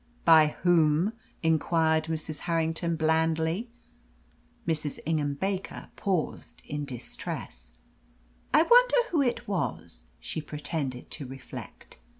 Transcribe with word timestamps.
"By 0.25 0.55
whom?" 0.63 1.13
inquired 1.43 2.05
Mrs. 2.05 2.39
Harrington 2.49 2.95
blandly. 2.95 3.69
Mrs. 4.67 4.97
Ingham 5.05 5.35
Baker 5.35 5.91
paused 5.95 6.63
in 6.65 6.85
distress. 6.85 7.73
"I 8.51 8.63
wonder 8.63 8.97
who 9.11 9.21
it 9.21 9.47
was," 9.47 10.05
she 10.19 10.41
pretended 10.41 11.11
to 11.11 11.27
reflect. 11.27 11.99